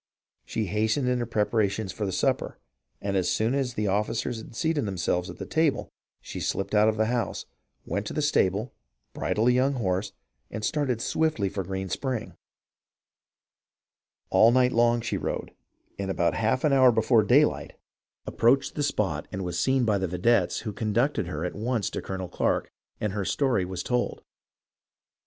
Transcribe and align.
She 0.45 0.65
hastened 0.65 1.05
her 1.19 1.25
preparations 1.27 1.91
for 1.91 2.07
the 2.07 2.11
supper, 2.11 2.57
and 3.01 3.15
as 3.15 3.29
soon 3.29 3.53
as 3.53 3.75
the 3.75 3.85
officers 3.85 4.43
seated 4.51 4.87
themselves 4.87 5.29
at 5.29 5.37
the 5.37 5.45
table, 5.45 5.89
she 6.23 6.39
slipped 6.39 6.73
out 6.73 6.89
of 6.89 6.97
the 6.97 7.05
house, 7.05 7.45
went 7.85 8.07
to 8.07 8.13
the 8.13 8.23
stable, 8.23 8.73
bridled 9.13 9.49
a 9.49 9.51
young 9.51 9.73
horse, 9.73 10.11
and 10.49 10.65
started 10.65 11.01
swiftly 11.01 11.49
for 11.49 11.63
Green 11.63 11.87
Spring. 11.87 12.33
All 14.31 14.51
night 14.51 14.71
long 14.71 15.01
she 15.01 15.17
rode, 15.17 15.51
and 15.99 16.09
about 16.09 16.33
half 16.33 16.63
an 16.63 16.73
hour 16.73 16.91
before 16.91 17.21
daylight 17.21 17.73
approached 18.25 18.73
the 18.73 18.81
358 18.81 18.81
HISTORY 18.81 18.81
OF 18.81 18.81
THE 18.81 18.81
AMERICAN 18.81 18.81
REVOLUTION 18.81 18.83
spot 19.21 19.27
and 19.31 19.45
was 19.45 19.59
seen 19.59 19.85
by 19.85 19.97
the 19.99 20.07
vedettes, 20.07 20.59
who 20.61 20.73
conducted 20.73 21.27
her 21.27 21.45
at 21.45 21.53
once 21.53 21.91
to 21.91 22.01
Colonel 22.01 22.27
Clarke, 22.27 22.71
and 22.99 23.13
her 23.13 23.23
story 23.25 23.65
was 23.65 23.83
told. 23.83 24.23